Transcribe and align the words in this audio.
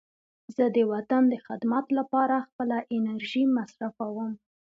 زه 0.55 0.65
د 0.75 0.77
وطن 0.91 1.23
د 1.29 1.35
خدمت 1.45 1.85
لپاره 1.97 2.45
خپله 2.47 2.77
انرژي 2.95 3.43
مصرفوم. 3.57 4.31